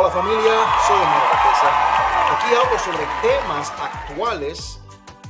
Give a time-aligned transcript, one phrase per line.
[0.00, 2.36] Hola familia, soy Omar Bateza.
[2.36, 4.78] Aquí hablo sobre temas actuales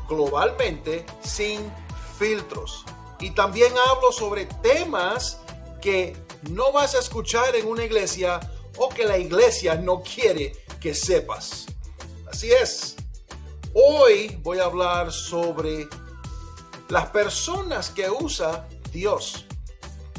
[0.06, 1.72] globalmente sin
[2.18, 2.84] filtros.
[3.18, 5.40] Y también hablo sobre temas
[5.80, 8.40] que no vas a escuchar en una iglesia
[8.76, 11.64] o que la iglesia no quiere que sepas.
[12.30, 12.96] Así es.
[13.72, 15.88] Hoy voy a hablar sobre
[16.90, 19.46] las personas que usa Dios.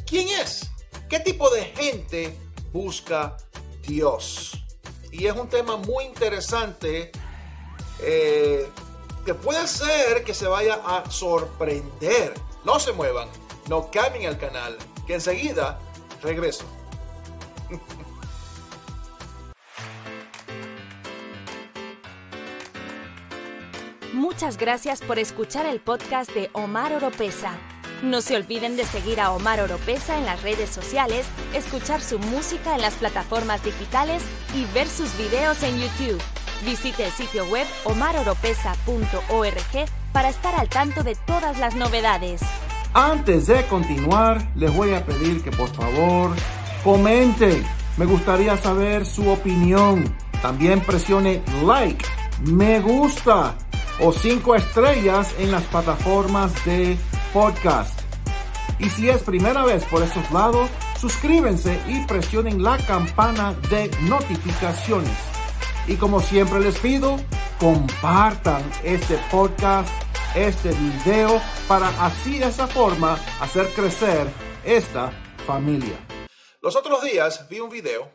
[0.07, 0.71] ¿Quién es?
[1.07, 2.35] ¿Qué tipo de gente
[2.73, 3.48] busca Dios?
[5.11, 7.11] Y es un tema muy interesante
[8.01, 8.69] eh,
[9.25, 12.33] que puede ser que se vaya a sorprender.
[12.63, 13.27] No se muevan,
[13.67, 14.77] no cambien el canal,
[15.07, 15.79] que enseguida
[16.21, 16.65] regreso.
[24.13, 27.57] Muchas gracias por escuchar el podcast de Omar Oropesa.
[28.01, 32.75] No se olviden de seguir a Omar Oropesa en las redes sociales, escuchar su música
[32.75, 34.23] en las plataformas digitales
[34.55, 36.21] y ver sus videos en YouTube.
[36.63, 42.39] Visite el sitio web omaroropesa.org para estar al tanto de todas las novedades.
[42.93, 46.33] Antes de continuar, les voy a pedir que por favor
[46.85, 47.65] comenten.
[47.97, 50.15] Me gustaría saber su opinión.
[50.41, 52.05] También presione like,
[52.45, 53.57] me gusta
[53.99, 56.97] o cinco estrellas en las plataformas de
[57.33, 57.99] podcast.
[58.79, 65.17] Y si es primera vez por estos lados, suscríbanse y presionen la campana de notificaciones.
[65.87, 67.17] Y como siempre les pido,
[67.59, 69.89] compartan este podcast,
[70.35, 74.27] este video, para así de esa forma hacer crecer
[74.63, 75.11] esta
[75.45, 75.97] familia.
[76.61, 78.11] Los otros días vi un video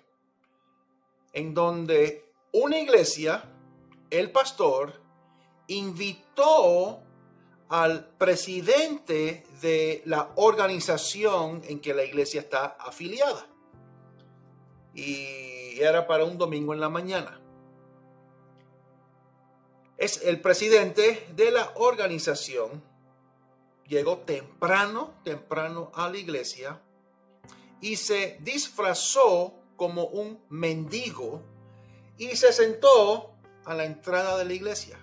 [1.33, 3.45] en donde una iglesia,
[4.11, 5.01] el pastor,
[5.67, 7.04] invitó
[7.69, 13.47] al presidente de la organización en que la iglesia está afiliada.
[14.95, 17.41] Y era para un domingo en la mañana.
[19.97, 22.83] Es el presidente de la organización.
[23.87, 26.81] Llegó temprano, temprano a la iglesia
[27.81, 31.43] y se disfrazó como un mendigo
[32.17, 33.35] y se sentó
[33.65, 34.99] a la entrada de la iglesia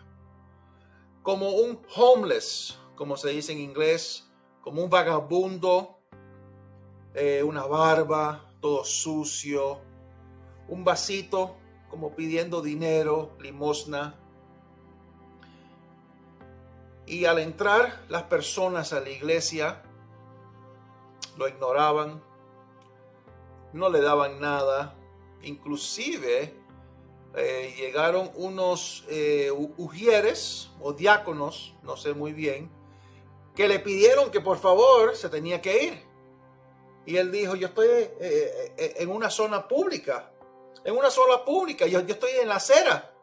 [1.24, 6.00] como un homeless, como se dice en inglés, como un vagabundo,
[7.14, 9.80] eh, una barba, todo sucio,
[10.68, 11.58] un vasito
[11.90, 14.16] como pidiendo dinero, limosna.
[17.06, 19.84] Y al entrar las personas a la iglesia,
[21.38, 22.24] lo ignoraban,
[23.74, 24.96] no le daban nada,
[25.42, 26.61] inclusive
[27.34, 32.70] eh, llegaron unos eh, ujieres o diáconos, no sé muy bien,
[33.56, 36.06] que le pidieron que por favor se tenía que ir.
[37.06, 40.34] Y él dijo, yo estoy eh, en una zona pública,
[40.84, 43.14] en una zona pública, yo, yo estoy en la acera.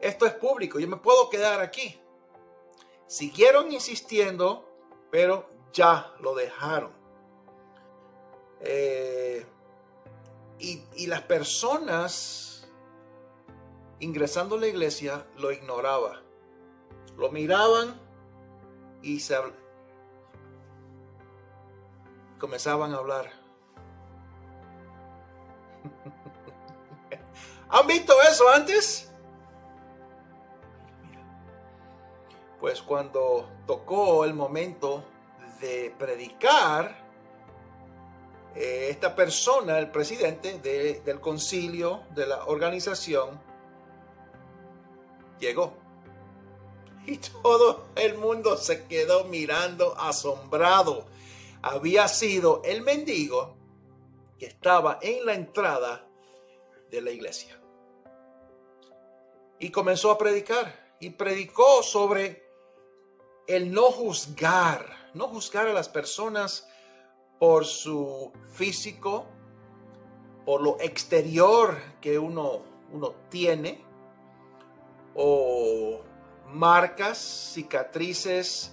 [0.00, 1.98] Esto es público, yo me puedo quedar aquí.
[3.06, 4.68] Siguieron insistiendo,
[5.10, 6.92] pero ya lo dejaron.
[10.58, 12.53] y, y las personas
[14.04, 16.20] ingresando a la iglesia, lo ignoraba.
[17.16, 17.98] Lo miraban
[19.02, 19.36] y se
[22.38, 23.30] comenzaban a hablar.
[27.70, 29.10] ¿Han visto eso antes?
[32.60, 35.02] Pues cuando tocó el momento
[35.60, 37.04] de predicar,
[38.54, 40.58] eh, esta persona, el presidente
[41.04, 43.53] del concilio, de la organización,
[45.38, 45.74] llegó.
[47.06, 51.06] Y todo el mundo se quedó mirando asombrado.
[51.62, 53.56] Había sido el mendigo
[54.38, 56.08] que estaba en la entrada
[56.90, 57.60] de la iglesia.
[59.58, 60.96] Y comenzó a predicar.
[61.00, 62.48] Y predicó sobre
[63.46, 65.10] el no juzgar.
[65.14, 66.66] No juzgar a las personas
[67.38, 69.26] por su físico,
[70.46, 73.84] por lo exterior que uno, uno tiene
[75.14, 76.02] o
[76.48, 78.72] marcas, cicatrices,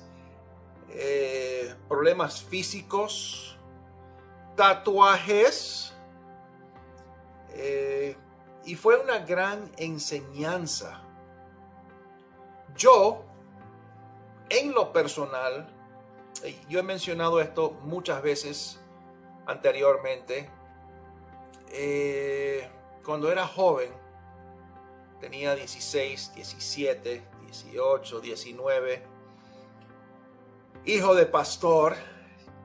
[0.90, 3.58] eh, problemas físicos,
[4.56, 5.94] tatuajes.
[7.50, 8.16] Eh,
[8.66, 11.02] y fue una gran enseñanza.
[12.76, 13.24] Yo,
[14.50, 15.68] en lo personal,
[16.70, 18.80] yo he mencionado esto muchas veces
[19.46, 20.50] anteriormente,
[21.70, 22.70] eh,
[23.04, 23.92] cuando era joven,
[25.22, 29.04] tenía 16, 17, 18, 19,
[30.86, 31.96] hijo de pastor,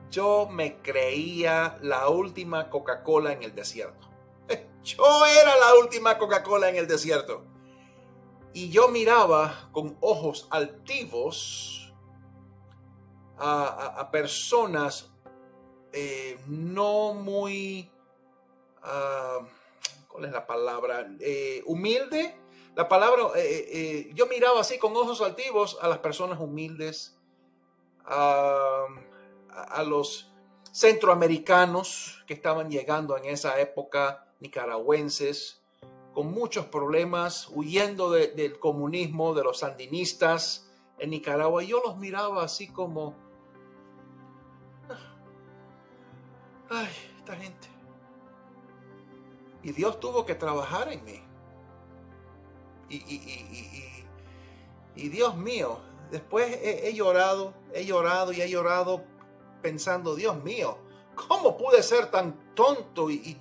[0.09, 4.09] yo me creía la última Coca-Cola en el desierto.
[4.83, 7.45] Yo era la última Coca-Cola en el desierto.
[8.53, 11.93] Y yo miraba con ojos altivos
[13.37, 15.11] a, personas
[15.91, 17.91] eh, no muy,
[18.81, 19.45] uh,
[20.07, 21.07] ¿cuál es la palabra?
[21.19, 22.46] Eh, humilde.
[22.77, 27.17] La palabra, eh, yo miraba así con ojos altivos a las personas humildes,
[28.05, 28.85] a
[29.83, 30.31] los
[30.71, 35.63] centroamericanos que estaban llegando en esa época, nicaragüenses,
[36.13, 40.69] con muchos problemas, huyendo del comunismo, de los sandinistas
[40.99, 41.63] en Nicaragua.
[41.63, 43.15] Yo los miraba así como,
[46.69, 47.67] ay, esta gente.
[49.63, 51.23] Y Dios tuvo que trabajar en mí.
[52.89, 52.99] Y,
[55.09, 55.79] Dios mío,
[56.11, 59.03] después he llorado, he llorado y he llorado
[59.61, 60.77] pensando, Dios mío,
[61.15, 63.37] ¿cómo pude ser tan tonto y,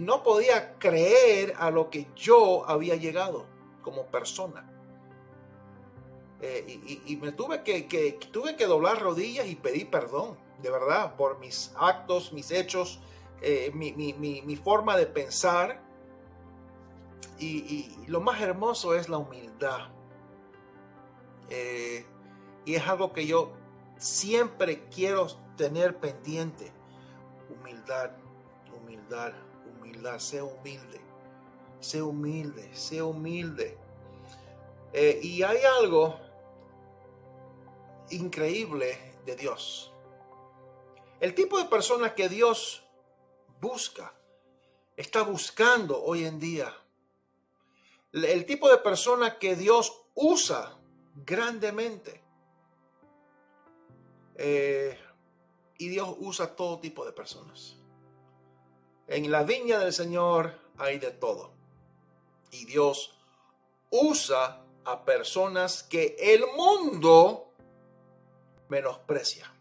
[0.00, 3.46] no podía creer a lo que yo había llegado
[3.82, 4.68] como persona?
[6.40, 11.38] Eh, y, me tuve que, tuve que doblar rodillas y pedir perdón, de verdad, por
[11.38, 13.00] mis actos, mis hechos,
[13.42, 15.91] eh, mi, forma de pensar.
[17.42, 19.88] Y, lo más hermoso es la humildad.
[21.48, 22.06] Eh,
[22.64, 23.52] y es algo que yo
[23.98, 26.72] siempre quiero tener pendiente.
[27.50, 28.12] Humildad,
[28.76, 29.32] humildad,
[29.66, 30.18] humildad.
[30.18, 31.00] Sea humilde,
[31.80, 33.76] sea humilde, sea humilde.
[34.92, 36.16] Eh, y hay algo
[38.10, 39.92] increíble de Dios.
[41.18, 42.84] El tipo de persona que Dios
[43.60, 44.12] busca,
[44.96, 46.74] está buscando hoy en día.
[48.12, 50.78] El tipo de persona que Dios usa
[51.14, 52.22] grandemente
[54.36, 54.98] eh,
[55.78, 57.76] y Dios usa todo tipo de personas.
[59.06, 61.52] En la viña del Señor hay de todo.
[62.50, 63.14] Y Dios
[63.90, 67.52] usa a personas que el mundo
[68.68, 69.52] menosprecia.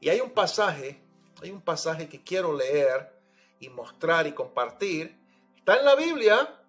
[0.00, 1.00] Y hay un pasaje,
[1.42, 3.18] hay un pasaje que quiero leer
[3.60, 5.18] y mostrar y compartir.
[5.56, 6.60] Está en la Biblia.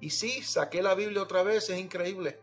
[0.00, 2.40] Y sí, saqué la Biblia otra vez, es increíble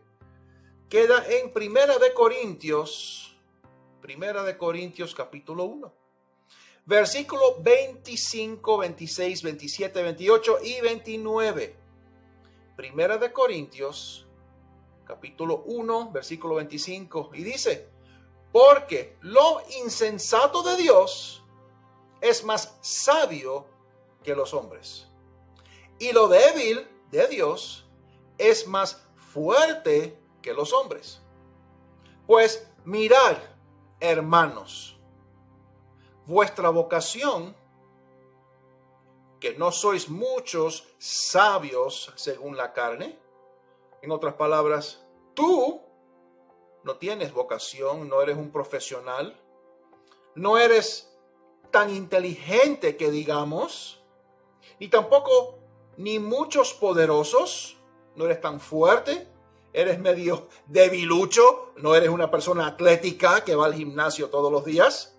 [0.92, 3.34] queda en Primera de Corintios,
[4.02, 5.90] Primera de Corintios capítulo 1.
[6.84, 11.76] Versículo 25, 26, 27, 28 y 29.
[12.76, 14.26] Primera de Corintios
[15.06, 17.88] capítulo 1, versículo 25 y dice,
[18.52, 21.42] porque lo insensato de Dios
[22.20, 23.64] es más sabio
[24.22, 25.06] que los hombres.
[25.98, 27.86] Y lo débil de Dios
[28.38, 31.22] es más fuerte que los hombres.
[32.26, 33.36] Pues mirad,
[34.00, 34.98] hermanos,
[36.26, 37.54] vuestra vocación,
[39.38, 43.18] que no sois muchos sabios según la carne.
[44.00, 45.04] En otras palabras,
[45.34, 45.82] tú
[46.84, 49.40] no tienes vocación, no eres un profesional,
[50.34, 51.12] no eres
[51.70, 54.04] tan inteligente que digamos,
[54.78, 55.61] y tampoco
[55.96, 57.76] ni muchos poderosos,
[58.16, 59.28] no eres tan fuerte,
[59.72, 65.18] eres medio debilucho, no eres una persona atlética que va al gimnasio todos los días,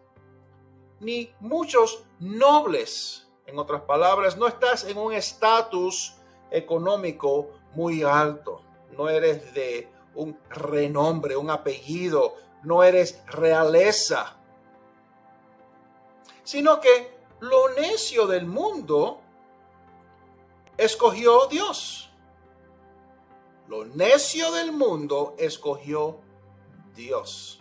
[1.00, 3.28] ni muchos nobles.
[3.46, 6.16] En otras palabras, no estás en un estatus
[6.52, 14.38] económico muy alto, no eres de un renombre, un apellido, no eres realeza,
[16.44, 19.23] sino que lo necio del mundo
[20.78, 22.04] escogió Dios
[23.74, 26.20] lo necio del mundo escogió
[26.94, 27.60] Dios.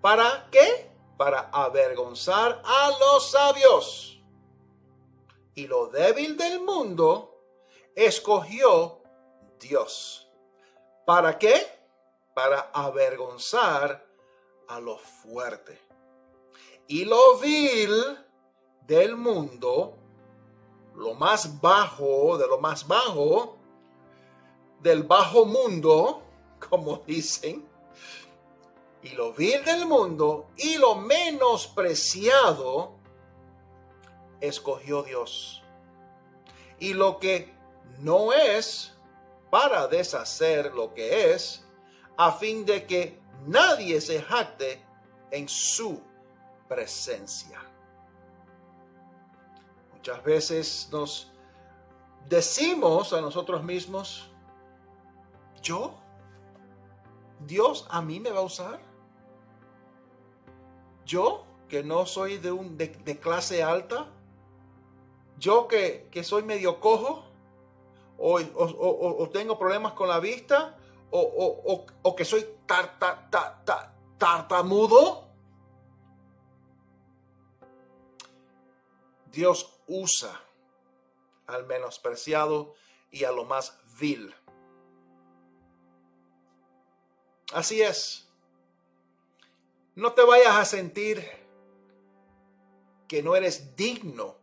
[0.00, 0.90] ¿Para qué?
[1.16, 4.20] Para avergonzar a los sabios.
[5.54, 7.40] Y lo débil del mundo
[7.94, 9.02] escogió
[9.60, 10.28] Dios.
[11.04, 11.54] ¿Para qué?
[12.34, 14.06] Para avergonzar
[14.66, 15.78] a lo fuerte.
[16.88, 18.18] Y lo vil
[18.86, 19.98] del mundo,
[21.00, 23.56] lo más bajo de lo más bajo,
[24.80, 26.22] del bajo mundo,
[26.68, 27.66] como dicen,
[29.02, 32.92] y lo vil del mundo y lo menospreciado,
[34.42, 35.62] escogió Dios.
[36.78, 37.50] Y lo que
[38.00, 38.94] no es,
[39.50, 41.64] para deshacer lo que es,
[42.18, 44.84] a fin de que nadie se jacte
[45.30, 46.02] en su
[46.68, 47.69] presencia.
[50.00, 51.30] Muchas veces nos
[52.26, 54.30] decimos a nosotros mismos,
[55.60, 55.92] ¿Yo?
[57.40, 58.80] ¿Dios a mí me va a usar?
[61.04, 64.06] ¿Yo, que no soy de, un, de, clase alta?
[65.38, 67.26] yo que, soy medio cojo,
[68.16, 70.78] o, tengo problemas con la vista,
[71.10, 72.46] o, que soy
[74.18, 75.28] tartamudo.
[79.30, 80.40] Dios usa
[81.48, 82.74] al menospreciado
[83.10, 84.32] y a lo más vil.
[87.52, 88.28] Así es.
[89.96, 91.28] No te vayas a sentir
[93.08, 94.36] que no eres digno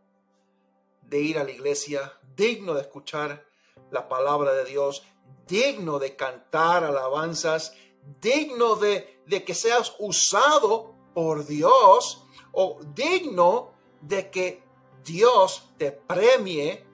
[1.00, 3.46] de ir a la iglesia, digno de escuchar
[3.90, 5.02] la palabra de Dios,
[5.46, 7.74] digno de cantar alabanzas,
[8.20, 14.67] digno de, de que seas usado por Dios o digno de que
[15.04, 16.84] Dios te premie,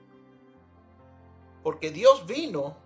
[1.63, 2.77] porque Dios vino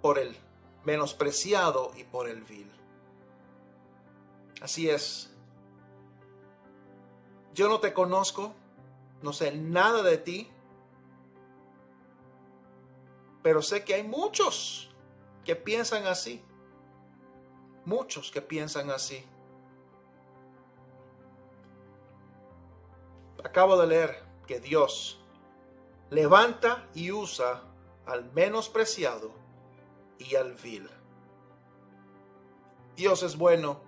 [0.00, 0.36] por el
[0.84, 2.70] menospreciado y por el vil.
[4.60, 5.30] Así es.
[7.54, 8.54] Yo no te conozco,
[9.22, 10.50] no sé nada de ti,
[13.42, 14.90] pero sé que hay muchos
[15.44, 16.42] que piensan así.
[17.84, 19.24] Muchos que piensan así.
[23.44, 25.20] Acabo de leer que Dios
[26.10, 27.62] levanta y usa
[28.06, 29.32] al menospreciado
[30.18, 30.88] y al vil.
[32.94, 33.80] Dios es bueno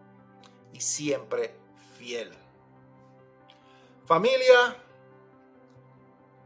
[0.73, 1.55] y siempre
[1.97, 2.31] fiel.
[4.07, 4.77] Familia,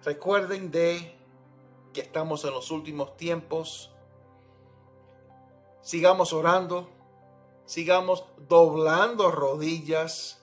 [0.04, 1.16] recuerden de
[1.92, 3.90] que estamos en los últimos tiempos.
[5.80, 6.88] Sigamos orando,
[7.66, 10.41] sigamos doblando rodillas,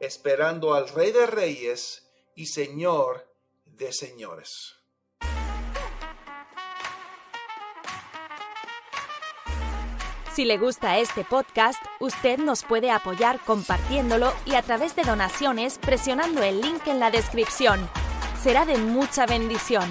[0.00, 3.26] esperando al Rey de Reyes y Señor
[3.64, 4.76] de Señores.
[10.36, 15.78] Si le gusta este podcast, usted nos puede apoyar compartiéndolo y a través de donaciones
[15.78, 17.88] presionando el link en la descripción.
[18.42, 19.90] Será de mucha bendición.